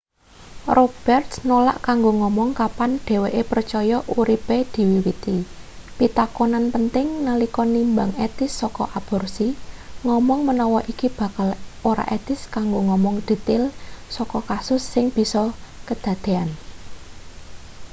roberts 0.77 1.35
nolak 1.51 1.77
kanggo 1.87 2.11
ngomong 2.21 2.49
kapan 2.61 2.91
dheweke 3.05 3.41
percaya 3.51 3.97
uripe 4.19 4.57
diwiwiti 4.73 5.35
pitakonan 5.97 6.65
penting 6.73 7.07
nalika 7.25 7.63
nimbang 7.75 8.11
etis 8.27 8.51
saka 8.61 8.83
aborsi 8.99 9.47
ngomong 10.05 10.39
menawa 10.49 10.79
iki 10.91 11.07
bakalan 11.17 11.61
ora 11.89 12.03
etis 12.17 12.41
kanggo 12.55 12.79
ngomong 12.87 13.15
detail 13.29 13.63
saka 14.15 14.39
kasus 14.49 14.81
sing 14.93 15.05
bisa 15.17 15.41
kedadean 15.87 16.49